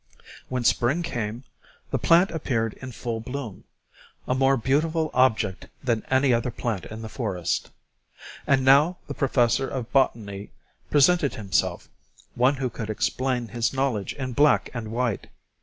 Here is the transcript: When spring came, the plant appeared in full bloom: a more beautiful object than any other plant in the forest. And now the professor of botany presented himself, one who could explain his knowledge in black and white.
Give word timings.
When 0.49 0.63
spring 0.63 1.03
came, 1.03 1.43
the 1.91 1.99
plant 1.99 2.31
appeared 2.31 2.73
in 2.81 2.91
full 2.91 3.19
bloom: 3.19 3.65
a 4.27 4.33
more 4.33 4.57
beautiful 4.57 5.11
object 5.13 5.67
than 5.83 6.03
any 6.09 6.33
other 6.33 6.49
plant 6.49 6.85
in 6.87 7.03
the 7.03 7.07
forest. 7.07 7.69
And 8.47 8.65
now 8.65 8.97
the 9.05 9.13
professor 9.13 9.67
of 9.67 9.91
botany 9.91 10.49
presented 10.89 11.35
himself, 11.35 11.87
one 12.33 12.55
who 12.55 12.71
could 12.71 12.89
explain 12.89 13.49
his 13.49 13.73
knowledge 13.73 14.13
in 14.13 14.33
black 14.33 14.71
and 14.73 14.91
white. 14.91 15.27